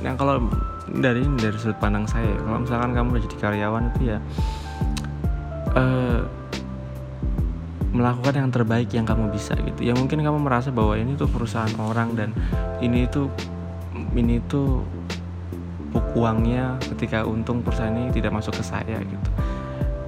Yang 0.07 0.17
kalau 0.23 0.47
dari 0.89 1.27
dari 1.37 1.57
sudut 1.59 1.77
pandang 1.83 2.07
saya 2.07 2.39
kalau 2.39 2.63
misalkan 2.63 2.95
kamu 2.95 3.09
udah 3.19 3.23
jadi 3.27 3.37
karyawan 3.43 3.83
itu 3.93 4.01
ya 4.15 4.19
uh, 5.75 6.23
melakukan 7.91 8.35
yang 8.39 8.51
terbaik 8.55 8.89
yang 8.95 9.03
kamu 9.03 9.35
bisa 9.35 9.59
gitu. 9.59 9.83
Ya 9.83 9.99
mungkin 9.99 10.23
kamu 10.23 10.39
merasa 10.39 10.71
bahwa 10.71 10.95
ini 10.95 11.19
tuh 11.19 11.27
perusahaan 11.27 11.75
orang 11.83 12.15
dan 12.15 12.31
ini 12.79 13.11
tuh 13.11 13.27
ini 14.15 14.39
tuh 14.47 14.87
uangnya 16.15 16.79
ketika 16.95 17.27
untung 17.27 17.65
perusahaan 17.67 17.91
ini 17.91 18.15
tidak 18.15 18.39
masuk 18.39 18.55
ke 18.55 18.63
saya 18.63 19.03
gitu 19.03 19.31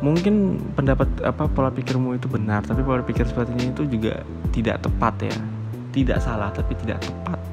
mungkin 0.00 0.60
pendapat 0.74 1.08
apa 1.22 1.48
pola 1.48 1.68
pikirmu 1.68 2.16
itu 2.16 2.26
benar 2.26 2.64
tapi 2.64 2.80
pola 2.80 3.04
pikir 3.04 3.28
seperti 3.28 3.52
ini 3.56 3.72
itu 3.72 3.84
juga 3.86 4.24
tidak 4.52 4.84
tepat 4.84 5.14
ya. 5.28 5.36
Tidak 5.90 6.18
salah 6.22 6.54
tapi 6.54 6.78
tidak 6.78 7.02
tepat 7.02 7.50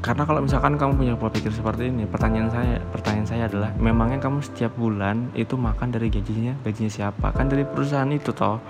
karena 0.00 0.24
kalau 0.24 0.40
misalkan 0.40 0.80
kamu 0.80 0.92
punya 0.96 1.14
pola 1.14 1.28
pikir 1.28 1.52
seperti 1.52 1.92
ini 1.92 2.08
pertanyaan 2.08 2.48
saya 2.48 2.80
pertanyaan 2.88 3.28
saya 3.28 3.42
adalah 3.52 3.68
memangnya 3.76 4.16
kamu 4.16 4.40
setiap 4.40 4.72
bulan 4.80 5.28
itu 5.36 5.60
makan 5.60 5.92
dari 5.92 6.08
gajinya? 6.08 6.56
Gajinya 6.64 6.88
siapa? 6.88 7.36
Kan 7.36 7.52
dari 7.52 7.68
perusahaan 7.68 8.08
itu 8.08 8.32
toh. 8.32 8.64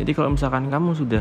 Jadi 0.00 0.10
kalau 0.16 0.32
misalkan 0.32 0.72
kamu 0.72 0.96
sudah 0.96 1.20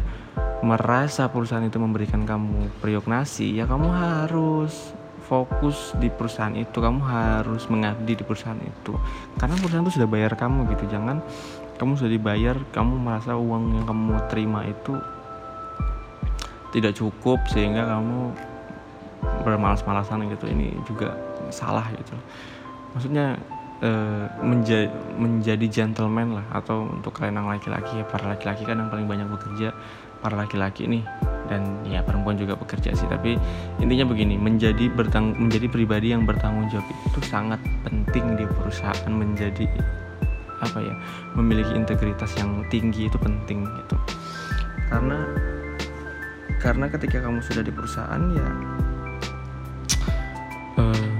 merasa 0.63 1.27
perusahaan 1.27 1.62
itu 1.62 1.75
memberikan 1.75 2.24
kamu 2.24 2.72
periuk 2.79 3.06
nasi 3.12 3.60
ya 3.60 3.68
kamu 3.68 3.88
harus 3.91 4.96
fokus 5.29 5.93
di 6.01 6.09
perusahaan 6.09 6.57
itu 6.57 6.81
kamu 6.81 7.05
harus 7.05 7.69
mengabdi 7.69 8.17
di 8.17 8.24
perusahaan 8.25 8.57
itu. 8.57 8.98
Karena 9.38 9.53
perusahaan 9.62 9.86
itu 9.86 10.01
sudah 10.01 10.09
bayar 10.09 10.33
kamu 10.33 10.65
gitu 10.74 10.89
jangan 10.89 11.21
kamu 11.79 11.95
sudah 11.95 12.12
dibayar 12.12 12.57
kamu 12.75 12.93
merasa 13.00 13.39
uang 13.39 13.79
yang 13.79 13.86
kamu 13.88 14.19
terima 14.27 14.67
itu 14.67 15.00
tidak 16.75 16.98
cukup 16.98 17.39
sehingga 17.48 17.88
kamu 17.88 18.36
bermalas-malasan 19.45 20.27
gitu. 20.33 20.50
Ini 20.50 20.75
juga 20.89 21.13
salah 21.53 21.88
gitu. 21.93 22.17
Maksudnya 22.98 23.38
uh, 23.86 24.25
menja 24.43 24.91
menjadi 25.15 25.65
gentleman 25.69 26.41
lah 26.41 26.45
atau 26.51 26.89
untuk 26.89 27.15
kalian 27.15 27.39
yang 27.39 27.50
laki-laki 27.50 28.01
ya 28.01 28.05
para 28.05 28.27
laki-laki 28.36 28.67
kan 28.67 28.79
yang 28.79 28.91
paling 28.91 29.07
banyak 29.07 29.27
bekerja 29.29 29.71
para 30.20 30.36
laki-laki 30.40 30.88
nih. 30.88 31.04
Dan 31.50 31.82
ya 31.82 32.06
perempuan 32.06 32.38
juga 32.38 32.54
bekerja 32.54 32.94
sih. 32.94 33.10
Tapi 33.10 33.34
intinya 33.82 34.06
begini 34.06 34.38
menjadi 34.38 34.86
bertang 34.94 35.34
menjadi 35.36 35.66
pribadi 35.66 36.14
yang 36.14 36.24
bertanggung 36.24 36.70
jawab 36.70 36.86
itu 36.86 37.20
sangat 37.26 37.58
penting 37.82 38.38
di 38.38 38.46
perusahaan 38.46 39.10
menjadi 39.12 39.66
apa 40.60 40.78
ya 40.84 40.94
memiliki 41.40 41.72
integritas 41.74 42.36
yang 42.38 42.62
tinggi 42.70 43.10
itu 43.10 43.18
penting 43.18 43.66
gitu. 43.66 43.96
Karena 44.94 45.18
karena 46.60 46.86
ketika 46.92 47.24
kamu 47.24 47.40
sudah 47.40 47.64
di 47.64 47.72
perusahaan 47.72 48.22
ya 48.36 48.48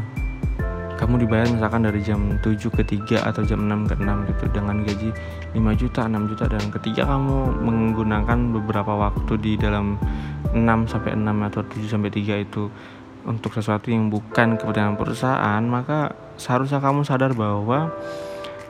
kamu 1.10 1.26
dibayar 1.26 1.50
misalkan 1.50 1.82
dari 1.90 2.06
jam 2.06 2.38
7 2.38 2.70
ke 2.70 2.86
3 2.86 3.26
atau 3.26 3.42
jam 3.42 3.66
6 3.66 3.90
ke 3.90 3.98
6 3.98 4.30
gitu 4.30 4.46
dengan 4.54 4.86
gaji 4.86 5.10
5 5.58 5.82
juta 5.82 6.06
6 6.06 6.30
juta 6.30 6.46
dan 6.46 6.64
ketika 6.70 7.02
kamu 7.10 7.66
menggunakan 7.66 8.38
beberapa 8.54 8.94
waktu 8.94 9.34
di 9.42 9.58
dalam 9.58 9.98
6 10.54 10.62
sampai 10.86 11.18
6 11.18 11.26
atau 11.50 11.66
7 11.66 11.90
sampai 11.90 12.14
3 12.14 12.46
itu 12.46 12.70
untuk 13.26 13.58
sesuatu 13.58 13.90
yang 13.90 14.14
bukan 14.14 14.62
kepentingan 14.62 15.02
perusahaan 15.02 15.66
maka 15.66 16.14
seharusnya 16.38 16.78
kamu 16.78 17.02
sadar 17.02 17.34
bahwa 17.34 17.90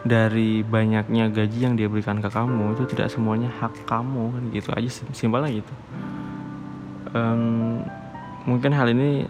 dari 0.08 0.64
banyaknya 0.64 1.28
gaji 1.28 1.60
yang 1.60 1.76
dia 1.76 1.92
berikan 1.92 2.24
ke 2.24 2.32
kamu 2.32 2.72
itu 2.80 2.88
tidak 2.96 3.12
semuanya 3.12 3.52
hak 3.60 3.84
kamu 3.84 4.32
kan 4.32 4.44
gitu 4.56 4.70
aja 4.72 4.90
simpelnya 5.12 5.52
gitu. 5.52 5.74
Um, 7.12 7.84
mungkin 8.48 8.72
hal 8.72 8.96
ini 8.96 9.28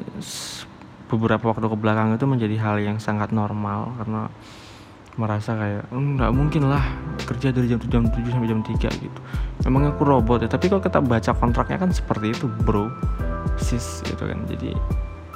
beberapa 1.09 1.49
waktu 1.49 1.65
ke 1.65 1.77
belakang 1.77 2.13
itu 2.13 2.25
menjadi 2.29 2.55
hal 2.61 2.77
yang 2.77 3.01
sangat 3.01 3.33
normal 3.33 3.97
karena 3.97 4.29
merasa 5.19 5.51
kayak 5.57 5.83
"Hmm, 5.91 6.15
nggak 6.15 6.31
mungkin 6.31 6.69
lah 6.69 6.85
kerja 7.27 7.51
dari 7.51 7.67
jam 7.67 7.81
jam 7.91 8.07
7 8.07 8.31
sampai 8.31 8.47
jam 8.47 8.61
3 8.63 8.87
gitu. 8.87 9.19
Memang 9.67 9.91
aku 9.91 10.07
robot 10.07 10.45
ya? 10.45 10.49
Tapi 10.49 10.71
kalau 10.71 10.79
kita 10.79 11.03
baca 11.03 11.31
kontraknya 11.35 11.77
kan 11.81 11.91
seperti 11.91 12.31
itu 12.31 12.47
bro. 12.63 12.87
Sis 13.59 14.05
gitu 14.07 14.23
kan. 14.23 14.47
Jadi 14.47 14.71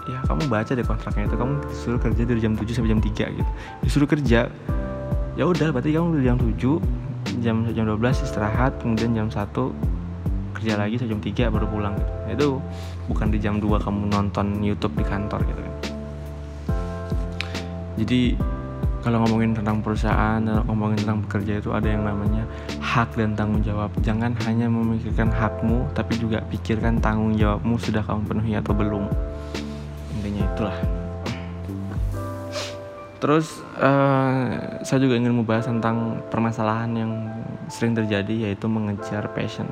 ya 0.07 0.19
kamu 0.29 0.47
baca 0.47 0.71
deh 0.71 0.85
kontraknya 0.87 1.27
itu. 1.27 1.35
Kamu 1.35 1.53
disuruh 1.67 1.99
kerja 1.99 2.21
dari 2.23 2.39
jam 2.39 2.53
7 2.55 2.71
sampai 2.71 2.91
jam 2.95 3.01
3 3.03 3.25
gitu. 3.35 3.51
Disuruh 3.83 4.07
kerja 4.07 4.47
ya 5.33 5.43
udah 5.49 5.73
berarti 5.73 5.89
kamu 5.91 6.21
dari 6.21 6.25
jam 6.29 6.37
7 6.39 6.79
jam 7.41 7.55
jam 7.73 7.83
12 7.89 8.23
istirahat 8.23 8.77
kemudian 8.79 9.17
jam 9.17 9.27
1 9.27 9.49
kerja 10.53 10.79
lagi 10.79 10.95
sampai 11.01 11.11
jam 11.11 11.49
3 11.49 11.53
baru 11.53 11.65
pulang 11.67 11.93
gitu. 11.97 12.11
Itu 12.33 12.47
bukan 13.09 13.27
di 13.33 13.37
jam 13.41 13.59
2 13.59 13.83
kamu 13.83 14.13
nonton 14.13 14.61
YouTube 14.61 14.95
di 14.95 15.05
kantor 15.05 15.41
gitu 15.43 15.61
kan. 15.61 15.75
Jadi 17.93 18.21
kalau 19.03 19.19
ngomongin 19.27 19.51
tentang 19.51 19.83
perusahaan 19.83 20.39
dan 20.39 20.63
ngomongin 20.63 21.03
tentang 21.03 21.19
bekerja 21.27 21.59
itu 21.59 21.75
ada 21.75 21.91
yang 21.91 22.07
namanya 22.07 22.47
hak 22.79 23.19
dan 23.19 23.35
tanggung 23.35 23.59
jawab. 23.59 23.91
Jangan 23.99 24.31
hanya 24.47 24.71
memikirkan 24.71 25.27
hakmu 25.27 25.91
tapi 25.91 26.15
juga 26.15 26.39
pikirkan 26.47 27.03
tanggung 27.03 27.35
jawabmu 27.35 27.75
sudah 27.75 27.99
kamu 27.99 28.23
penuhi 28.23 28.53
atau 28.55 28.71
belum. 28.71 29.03
Intinya 30.15 30.43
itulah. 30.55 30.77
Terus 33.19 33.59
uh, 33.79 34.79
saya 34.83 34.99
juga 34.99 35.15
ingin 35.19 35.35
membahas 35.35 35.67
tentang 35.67 36.23
permasalahan 36.31 36.91
yang 36.95 37.11
sering 37.71 37.95
terjadi 37.95 38.51
yaitu 38.51 38.67
mengejar 38.67 39.31
passion 39.31 39.67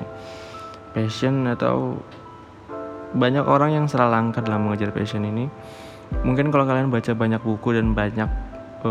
passion 0.92 1.48
atau 1.48 2.00
banyak 3.12 3.44
orang 3.44 3.76
yang 3.76 3.86
salah 3.92 4.08
langkah 4.20 4.40
dalam 4.40 4.68
mengejar 4.68 4.96
passion 4.96 5.24
ini. 5.28 5.52
Mungkin 6.24 6.52
kalau 6.52 6.68
kalian 6.68 6.92
baca 6.92 7.12
banyak 7.16 7.42
buku 7.44 7.76
dan 7.76 7.96
banyak 7.96 8.28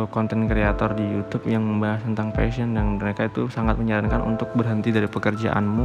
konten 0.09 0.47
kreator 0.47 0.95
di 0.95 1.03
YouTube 1.03 1.51
yang 1.51 1.67
membahas 1.67 2.07
tentang 2.07 2.31
passion 2.31 2.73
dan 2.73 2.97
mereka 2.97 3.27
itu 3.27 3.51
sangat 3.51 3.75
menyarankan 3.77 4.23
untuk 4.23 4.49
berhenti 4.55 4.95
dari 4.95 5.11
pekerjaanmu 5.11 5.85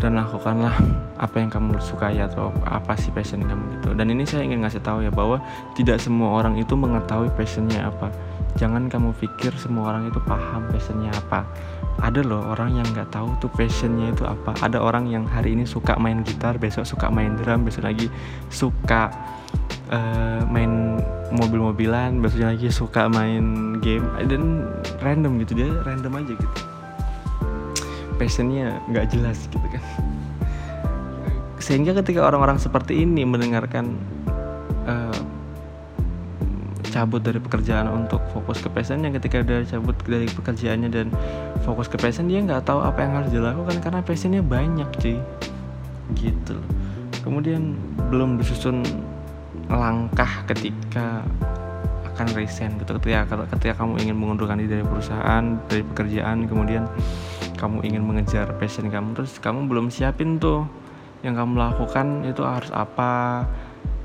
dan 0.00 0.16
lakukanlah 0.16 0.72
apa 1.20 1.36
yang 1.36 1.52
kamu 1.52 1.76
sukai 1.76 2.16
atau 2.16 2.48
apa 2.64 2.96
sih 2.96 3.12
passion 3.12 3.44
kamu 3.44 3.78
gitu. 3.78 3.92
Dan 3.92 4.08
ini 4.08 4.24
saya 4.24 4.48
ingin 4.48 4.64
ngasih 4.64 4.80
tahu 4.80 5.04
ya 5.04 5.12
bahwa 5.12 5.36
tidak 5.76 6.00
semua 6.00 6.40
orang 6.40 6.56
itu 6.56 6.72
mengetahui 6.72 7.28
passionnya 7.36 7.92
apa. 7.92 8.08
Jangan 8.56 8.88
kamu 8.88 9.12
pikir 9.20 9.52
semua 9.60 9.92
orang 9.92 10.08
itu 10.08 10.18
paham 10.24 10.66
passionnya 10.72 11.12
apa 11.12 11.44
ada 12.00 12.24
loh 12.24 12.40
orang 12.48 12.80
yang 12.80 12.86
nggak 12.96 13.12
tahu 13.12 13.36
tuh 13.38 13.52
passionnya 13.52 14.12
itu 14.12 14.24
apa. 14.24 14.56
Ada 14.64 14.80
orang 14.80 15.06
yang 15.12 15.28
hari 15.28 15.52
ini 15.52 15.68
suka 15.68 16.00
main 16.00 16.24
gitar 16.24 16.56
besok 16.56 16.88
suka 16.88 17.12
main 17.12 17.36
drum 17.36 17.62
besok 17.68 17.86
lagi 17.86 18.08
suka 18.48 19.12
uh, 19.92 20.42
main 20.48 20.96
mobil-mobilan 21.30 22.18
besoknya 22.18 22.56
lagi 22.56 22.72
suka 22.72 23.06
main 23.06 23.76
game. 23.84 24.04
Dan 24.24 24.66
random 25.04 25.40
gitu 25.44 25.60
dia 25.60 25.68
random 25.84 26.12
aja 26.24 26.32
gitu. 26.34 26.60
Passionnya 28.16 28.80
nggak 28.88 29.06
jelas 29.12 29.44
gitu 29.52 29.66
kan. 29.68 29.84
Sehingga 31.60 31.92
ketika 32.00 32.24
orang-orang 32.24 32.56
seperti 32.56 33.04
ini 33.04 33.22
mendengarkan 33.28 34.00
cabut 37.00 37.24
dari 37.24 37.40
pekerjaan 37.40 37.88
untuk 37.88 38.20
fokus 38.36 38.60
ke 38.60 38.68
passionnya 38.68 39.08
ketika 39.16 39.40
dia 39.40 39.64
cabut 39.64 39.96
dari 40.04 40.28
pekerjaannya 40.28 40.88
dan 40.92 41.06
fokus 41.64 41.88
ke 41.88 41.96
passion 41.96 42.28
dia 42.28 42.44
nggak 42.44 42.68
tahu 42.68 42.84
apa 42.84 43.00
yang 43.00 43.12
harus 43.16 43.30
dilakukan 43.32 43.80
karena 43.80 44.00
passionnya 44.04 44.44
banyak 44.44 44.88
cuy. 45.00 45.16
Gitu 46.12 46.60
kemudian 47.22 47.76
belum 48.08 48.40
disusun 48.40 48.82
langkah 49.70 50.42
ketika 50.50 51.22
akan 52.12 52.26
resign 52.36 52.76
gitu. 52.80 52.96
Ketika 52.98 53.28
ketika 53.56 53.84
kamu 53.84 54.02
ingin 54.02 54.16
mengundurkan 54.18 54.58
diri 54.58 54.80
dari 54.80 54.84
perusahaan 54.84 55.44
dari 55.70 55.82
pekerjaan 55.94 56.48
kemudian 56.50 56.84
kamu 57.56 57.84
ingin 57.84 58.02
mengejar 58.02 58.50
passion 58.56 58.88
kamu 58.88 59.14
terus 59.14 59.36
kamu 59.38 59.68
belum 59.68 59.92
siapin 59.92 60.40
tuh 60.40 60.64
yang 61.20 61.36
kamu 61.36 61.60
lakukan 61.60 62.24
itu 62.24 62.40
harus 62.40 62.72
apa 62.72 63.44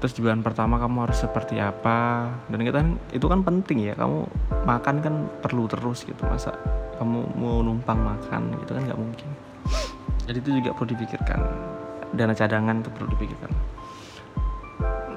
terus 0.05 0.21
di 0.21 0.21
bulan 0.21 0.45
pertama 0.45 0.77
kamu 0.77 1.09
harus 1.09 1.17
seperti 1.17 1.57
apa? 1.57 2.29
Dan 2.45 2.61
kita 2.61 2.77
itu 3.09 3.25
kan 3.25 3.41
penting 3.41 3.89
ya 3.89 3.97
kamu 3.97 4.21
makan 4.61 5.01
kan 5.01 5.25
perlu 5.41 5.65
terus 5.65 6.05
gitu. 6.05 6.21
Masa 6.29 6.53
kamu 7.01 7.25
mau 7.33 7.65
numpang 7.65 7.97
makan 7.97 8.53
gitu 8.61 8.77
kan 8.77 8.85
nggak 8.85 9.01
mungkin. 9.01 9.25
Jadi 10.29 10.37
itu 10.45 10.49
juga 10.61 10.77
perlu 10.77 10.93
dipikirkan. 10.93 11.39
Dana 12.13 12.37
cadangan 12.37 12.85
itu 12.85 12.89
perlu 12.93 13.17
dipikirkan. 13.17 13.49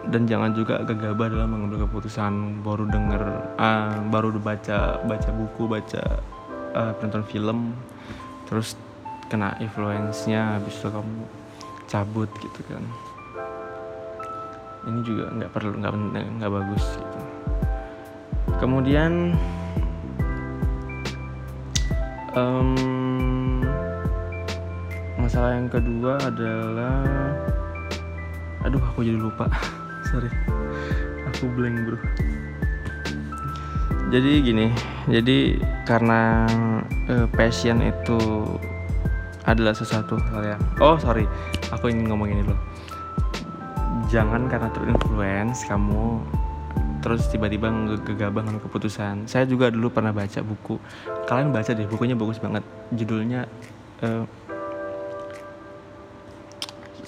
Dan 0.08 0.24
jangan 0.24 0.56
juga 0.56 0.80
gegabah 0.80 1.36
dalam 1.36 1.52
mengambil 1.52 1.84
keputusan 1.84 2.64
baru 2.64 2.88
denger 2.88 3.22
uh, 3.60 3.92
baru 4.08 4.40
baca 4.40 5.04
baca 5.04 5.30
buku 5.36 5.68
baca 5.68 6.24
uh, 6.72 6.96
penonton 6.96 7.28
film 7.28 7.76
terus 8.48 8.72
kena 9.28 9.52
influence-nya 9.60 10.56
habis 10.56 10.80
itu 10.80 10.88
kamu 10.88 11.28
cabut 11.92 12.32
gitu 12.40 12.64
kan 12.72 12.80
ini 14.86 15.00
juga 15.02 15.32
nggak 15.34 15.50
perlu 15.50 15.74
nggak 15.80 15.92
nggak 16.38 16.52
bagus 16.52 16.84
gitu. 16.94 17.18
Kemudian 18.62 19.34
um, 22.38 22.74
masalah 25.18 25.58
yang 25.58 25.66
kedua 25.66 26.20
adalah 26.22 27.02
aduh 28.62 28.82
aku 28.94 29.02
jadi 29.02 29.18
lupa. 29.18 29.50
Sorry 30.12 30.30
aku 31.38 31.46
blank 31.54 31.86
bro. 31.86 31.98
Jadi 34.08 34.40
gini 34.40 34.66
jadi 35.06 35.60
karena 35.84 36.48
uh, 37.06 37.26
passion 37.36 37.78
itu 37.84 38.18
adalah 39.48 39.72
sesuatu 39.72 40.20
hal 40.32 40.56
yang 40.56 40.62
oh 40.84 41.00
sorry 41.00 41.24
aku 41.72 41.88
ingin 41.88 42.12
ngomong 42.12 42.28
ini 42.28 42.44
dulu 42.44 42.56
jangan 44.08 44.48
karena 44.48 44.68
terinfluence 44.72 45.68
kamu 45.68 46.20
terus 46.98 47.30
tiba-tiba 47.30 47.70
gegabah 48.02 48.42
dengan 48.42 48.58
keputusan 48.58 49.30
saya 49.30 49.46
juga 49.46 49.70
dulu 49.70 49.92
pernah 49.92 50.10
baca 50.10 50.42
buku 50.42 50.80
kalian 51.30 51.54
baca 51.54 51.70
deh 51.70 51.86
bukunya 51.86 52.18
bagus 52.18 52.42
banget 52.42 52.64
judulnya 52.92 53.46
uh, 54.02 54.24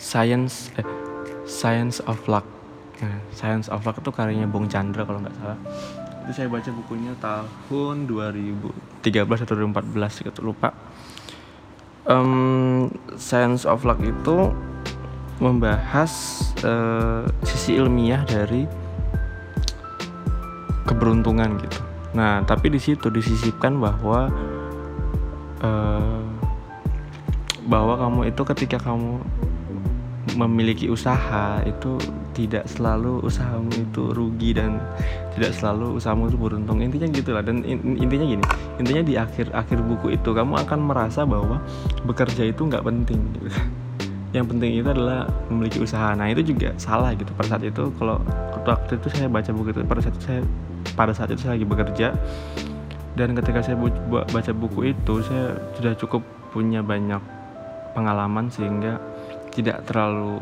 Science 0.00 0.72
eh, 0.80 0.86
Science 1.44 2.00
of 2.06 2.24
Luck 2.30 2.60
Nah, 3.00 3.16
Science 3.32 3.72
of 3.72 3.80
Luck 3.88 3.96
itu 3.96 4.12
karyanya 4.12 4.44
Bung 4.44 4.68
Chandra 4.68 5.08
kalau 5.08 5.24
nggak 5.24 5.32
salah. 5.40 5.58
Itu 6.28 6.32
saya 6.36 6.48
baca 6.52 6.68
bukunya 6.68 7.12
tahun 7.16 8.04
2013 8.04 9.44
atau 9.48 9.54
2014 9.56 10.28
gitu 10.28 10.40
lupa. 10.44 10.76
Um, 12.04 12.92
Science 13.16 13.64
of 13.64 13.88
Luck 13.88 14.04
itu 14.04 14.52
membahas 15.40 16.12
uh, 16.62 17.24
sisi 17.42 17.80
ilmiah 17.80 18.22
dari 18.28 18.68
keberuntungan 20.84 21.56
gitu. 21.64 21.80
Nah, 22.12 22.44
tapi 22.44 22.68
di 22.68 22.80
situ 22.82 23.08
disisipkan 23.08 23.80
bahwa 23.80 24.28
uh, 25.64 26.22
bahwa 27.64 27.94
kamu 27.96 28.20
itu 28.34 28.42
ketika 28.52 28.78
kamu 28.82 29.22
memiliki 30.36 30.86
usaha 30.92 31.62
itu 31.64 31.96
tidak 32.36 32.66
selalu 32.70 33.18
usahamu 33.26 33.70
itu 33.74 34.14
rugi 34.14 34.54
dan 34.54 34.78
tidak 35.34 35.52
selalu 35.58 35.98
usahamu 35.98 36.30
itu 36.30 36.38
beruntung 36.38 36.78
intinya 36.78 37.10
gitulah 37.10 37.42
dan 37.42 37.66
intinya 37.66 38.26
gini 38.26 38.44
intinya 38.78 39.02
di 39.02 39.14
akhir 39.18 39.50
akhir 39.50 39.82
buku 39.82 40.14
itu 40.14 40.30
kamu 40.30 40.62
akan 40.62 40.78
merasa 40.86 41.26
bahwa 41.26 41.58
bekerja 42.06 42.46
itu 42.46 42.62
nggak 42.62 42.86
penting 42.86 43.20
gitu. 43.36 43.50
Yang 44.30 44.46
penting 44.46 44.78
itu 44.78 44.86
adalah 44.86 45.26
memiliki 45.50 45.82
usaha. 45.82 46.14
Nah 46.14 46.30
itu 46.30 46.54
juga 46.54 46.70
salah 46.78 47.10
gitu. 47.18 47.30
Pada 47.34 47.56
saat 47.56 47.62
itu 47.66 47.90
kalau 47.98 48.22
waktu 48.62 48.98
itu 49.02 49.08
saya 49.10 49.26
baca 49.26 49.50
buku 49.50 49.74
itu 49.74 49.80
pada 49.82 50.00
saat 50.02 50.14
itu 50.14 50.24
saya 50.26 50.42
pada 50.94 51.12
saat 51.12 51.28
itu 51.34 51.40
saya 51.42 51.58
lagi 51.58 51.66
bekerja. 51.66 52.08
Dan 53.18 53.34
ketika 53.34 53.58
saya 53.60 53.74
baca 54.06 54.52
buku 54.54 54.94
itu 54.94 55.14
saya 55.26 55.58
sudah 55.74 55.92
cukup 55.98 56.22
punya 56.54 56.78
banyak 56.80 57.18
pengalaman 57.92 58.46
sehingga 58.54 59.02
tidak 59.50 59.82
terlalu 59.90 60.38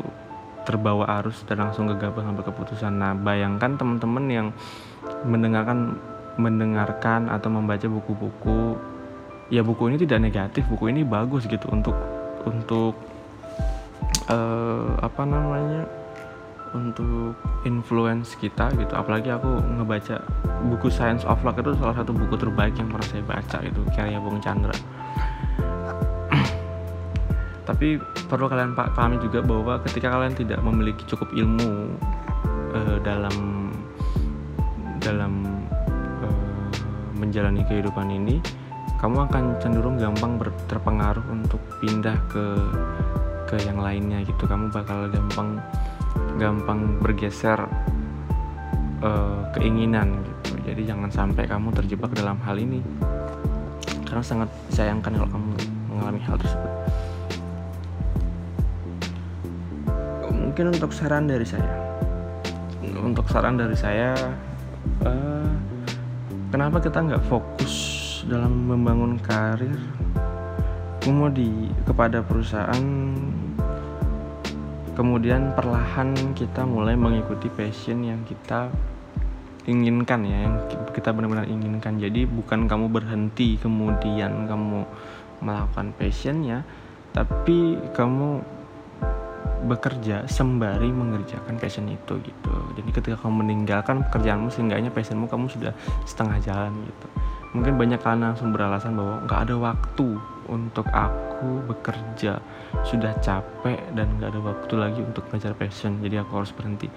terbawa 0.69 1.09
arus 1.21 1.41
dan 1.49 1.65
langsung 1.65 1.89
gegabah 1.89 2.21
ngambil 2.21 2.53
keputusan. 2.53 2.93
Nah, 2.93 3.17
bayangkan 3.17 3.73
teman-teman 3.73 4.25
yang 4.29 4.47
mendengarkan 5.25 5.97
mendengarkan 6.37 7.27
atau 7.27 7.49
membaca 7.51 7.89
buku-buku 7.89 8.77
ya 9.49 9.65
buku 9.65 9.89
ini 9.89 9.97
tidak 9.97 10.29
negatif, 10.29 10.63
buku 10.69 10.93
ini 10.93 11.01
bagus 11.01 11.49
gitu 11.49 11.65
untuk 11.73 11.97
untuk 12.45 12.93
uh, 14.29 14.95
apa 15.01 15.23
namanya? 15.25 15.99
untuk 16.73 17.33
influence 17.65 18.37
kita 18.37 18.69
gitu 18.77 18.93
apalagi 18.93 19.33
aku 19.33 19.57
ngebaca 19.79 20.21
buku 20.69 20.93
Science 20.93 21.25
of 21.25 21.41
Luck 21.41 21.57
itu 21.57 21.73
salah 21.81 21.97
satu 21.97 22.13
buku 22.13 22.37
terbaik 22.37 22.77
yang 22.77 22.93
pernah 22.93 23.07
saya 23.09 23.23
baca 23.25 23.57
itu 23.65 23.81
karya 23.97 24.21
Bung 24.21 24.37
Chandra 24.37 24.75
tapi 27.69 27.97
perlu 28.29 28.45
kalian 28.45 28.77
pahami 28.77 29.17
juga 29.17 29.41
bahwa 29.41 29.81
ketika 29.81 30.13
kalian 30.13 30.35
tidak 30.37 30.59
memiliki 30.61 31.01
cukup 31.09 31.33
ilmu 31.33 31.97
uh, 32.77 32.97
dalam 33.01 33.69
dalam 35.01 35.65
uh, 36.21 36.69
menjalani 37.17 37.65
kehidupan 37.65 38.13
ini 38.13 38.37
kamu 38.99 39.25
akan 39.31 39.55
cenderung 39.63 39.95
gampang 39.95 40.37
terpengaruh 40.67 41.23
untuk 41.31 41.63
pindah 41.79 42.19
ke 42.27 42.45
ke 43.49 43.57
yang 43.65 43.81
lainnya 43.81 44.21
gitu. 44.21 44.45
Kamu 44.45 44.69
bakal 44.69 45.09
gampang 45.09 45.57
gampang 46.37 47.01
bergeser 47.01 47.57
uh, 49.01 49.41
keinginan 49.57 50.21
gitu. 50.21 50.61
Jadi 50.69 50.81
jangan 50.85 51.09
sampai 51.09 51.49
kamu 51.49 51.73
terjebak 51.73 52.13
dalam 52.13 52.37
hal 52.45 52.61
ini. 52.61 52.85
Karena 54.05 54.21
sangat 54.21 54.49
disayangkan 54.69 55.17
kalau 55.17 55.29
kamu 55.33 55.49
mengalami 55.89 56.21
hal 56.21 56.37
tersebut. 56.37 56.71
Mungkin 60.29 60.65
untuk 60.69 60.93
saran 60.93 61.25
dari 61.25 61.45
saya. 61.45 61.73
Untuk 63.01 63.25
saran 63.31 63.57
dari 63.57 63.73
saya 63.73 64.13
uh, 65.05 65.49
kenapa 66.51 66.81
kita 66.83 66.99
nggak 66.99 67.23
fokus 67.29 67.73
dalam 68.27 68.67
membangun 68.67 69.15
karir 69.21 69.77
kemudian 70.99 71.71
kepada 71.87 72.21
perusahaan 72.21 72.85
kemudian 74.99 75.55
perlahan 75.55 76.11
kita 76.35 76.67
mulai 76.67 76.99
mengikuti 76.99 77.47
passion 77.47 78.03
yang 78.03 78.19
kita 78.27 78.67
inginkan 79.63 80.25
ya 80.27 80.49
yang 80.49 80.55
kita 80.91 81.15
benar-benar 81.15 81.47
inginkan. 81.47 82.01
Jadi 82.01 82.25
bukan 82.25 82.67
kamu 82.67 82.91
berhenti 82.91 83.55
kemudian 83.61 84.49
kamu 84.49 84.83
melakukan 85.39 85.95
passionnya 85.95 86.67
tapi 87.15 87.79
kamu 87.95 88.43
bekerja 89.59 90.23
sembari 90.27 90.91
mengerjakan 90.91 91.55
passion 91.59 91.87
itu 91.87 92.19
gitu. 92.23 92.53
Jadi 92.79 92.89
ketika 92.95 93.15
kamu 93.23 93.47
meninggalkan 93.47 94.03
pekerjaanmu 94.07 94.51
seenggaknya 94.51 94.91
passionmu 94.91 95.31
kamu 95.31 95.47
sudah 95.47 95.71
setengah 96.03 96.39
jalan 96.43 96.75
gitu. 96.83 97.07
Mungkin 97.55 97.79
banyak 97.79 97.99
kalian 98.03 98.35
langsung 98.35 98.51
beralasan 98.51 98.99
bahwa 98.99 99.23
nggak 99.25 99.39
ada 99.47 99.55
waktu 99.59 100.07
untuk 100.49 100.89
aku 100.89 101.63
bekerja. 101.69 102.41
Sudah 102.83 103.13
capek 103.21 103.79
dan 103.93 104.17
nggak 104.17 104.33
ada 104.33 104.41
waktu 104.41 104.73
lagi 104.75 105.01
untuk 105.05 105.23
belajar 105.29 105.53
passion 105.53 106.01
jadi 106.01 106.25
aku 106.25 106.41
harus 106.41 106.51
berhenti. 106.51 106.89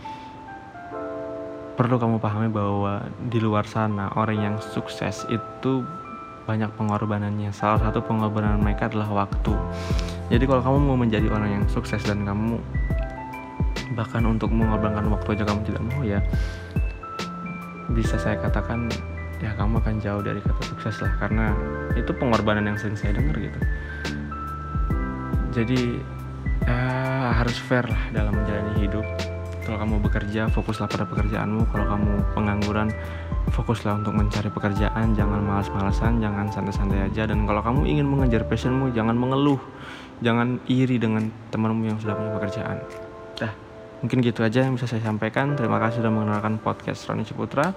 Perlu 1.72 1.96
kamu 1.96 2.16
pahami 2.20 2.48
bahwa 2.52 3.04
di 3.28 3.40
luar 3.40 3.64
sana 3.64 4.12
orang 4.16 4.38
yang 4.40 4.56
sukses 4.60 5.24
itu 5.28 5.84
banyak 6.48 6.68
pengorbanannya. 6.74 7.54
Salah 7.54 7.80
satu 7.80 8.02
pengorbanan 8.02 8.60
mereka 8.60 8.90
adalah 8.90 9.24
waktu. 9.24 9.54
Jadi 10.28 10.44
kalau 10.48 10.64
kamu 10.64 10.78
mau 10.88 10.98
menjadi 10.98 11.28
orang 11.28 11.60
yang 11.60 11.64
sukses 11.68 12.02
dan 12.04 12.24
kamu 12.24 12.56
bahkan 13.92 14.24
untuk 14.24 14.48
mengorbankan 14.48 15.04
waktu 15.12 15.36
aja 15.36 15.44
kamu 15.44 15.60
tidak 15.68 15.82
mau 15.84 16.00
ya 16.00 16.20
bisa 17.92 18.16
saya 18.16 18.40
katakan 18.40 18.88
ya 19.42 19.50
kamu 19.58 19.82
akan 19.82 19.94
jauh 19.98 20.22
dari 20.22 20.38
kata 20.38 20.62
sukses 20.70 21.02
lah 21.02 21.12
karena 21.18 21.50
itu 21.98 22.14
pengorbanan 22.14 22.62
yang 22.62 22.78
sering 22.78 22.94
saya 22.94 23.18
dengar 23.18 23.34
gitu. 23.36 23.58
Jadi 25.52 26.00
ya, 26.64 27.34
harus 27.42 27.58
fair 27.58 27.84
lah 27.84 28.02
dalam 28.14 28.32
menjalani 28.32 28.72
hidup. 28.80 29.04
Kalau 29.62 29.78
kamu 29.78 29.94
bekerja 30.02 30.50
fokuslah 30.50 30.88
pada 30.90 31.04
pekerjaanmu. 31.06 31.68
Kalau 31.70 31.86
kamu 31.86 32.10
pengangguran 32.34 32.88
fokuslah 33.52 34.00
untuk 34.00 34.14
mencari 34.16 34.48
pekerjaan. 34.48 35.14
Jangan 35.14 35.42
malas-malasan 35.42 36.22
jangan 36.22 36.48
santai-santai 36.50 37.10
aja. 37.10 37.28
Dan 37.28 37.44
kalau 37.44 37.62
kamu 37.62 37.84
ingin 37.86 38.06
mengejar 38.08 38.46
passionmu 38.46 38.90
jangan 38.94 39.14
mengeluh. 39.18 39.60
Jangan 40.22 40.62
iri 40.70 41.02
dengan 41.02 41.30
temanmu 41.50 41.82
yang 41.94 41.98
sudah 41.98 42.14
punya 42.14 42.32
pekerjaan. 42.38 42.78
Dah 43.38 43.52
mungkin 44.02 44.18
gitu 44.18 44.42
aja 44.42 44.66
yang 44.66 44.74
bisa 44.74 44.90
saya 44.90 45.02
sampaikan. 45.02 45.54
Terima 45.54 45.78
kasih 45.78 46.02
sudah 46.02 46.10
mengenalkan 46.10 46.58
podcast 46.58 47.06
Roni 47.06 47.22
Ciputra 47.22 47.70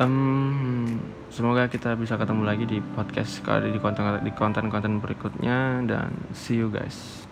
um, 0.00 0.98
semoga 1.30 1.66
kita 1.70 1.94
bisa 1.98 2.18
ketemu 2.18 2.42
lagi 2.46 2.64
di 2.66 2.78
podcast 2.94 3.42
kali 3.42 3.70
di 3.70 3.80
konten 3.82 4.22
di 4.22 4.32
konten 4.34 4.70
konten 4.70 4.98
berikutnya 4.98 5.84
dan 5.86 6.10
see 6.34 6.58
you 6.58 6.70
guys 6.70 7.23